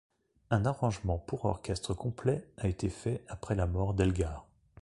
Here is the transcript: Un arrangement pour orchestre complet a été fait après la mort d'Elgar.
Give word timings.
Un 0.49 0.65
arrangement 0.65 1.19
pour 1.19 1.45
orchestre 1.45 1.93
complet 1.93 2.47
a 2.57 2.67
été 2.67 2.89
fait 2.89 3.23
après 3.27 3.53
la 3.53 3.67
mort 3.67 3.93
d'Elgar. 3.93 4.47